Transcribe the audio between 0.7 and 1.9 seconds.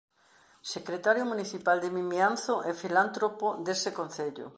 Secretario municipal